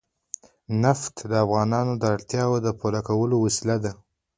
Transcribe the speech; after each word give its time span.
نفت 0.83 1.15
د 1.31 1.33
افغانانو 1.45 1.93
د 1.97 2.03
اړتیاوو 2.15 2.63
د 2.65 2.67
پوره 2.79 3.01
کولو 3.07 3.35
وسیله 3.45 3.75
ده. 3.83 3.91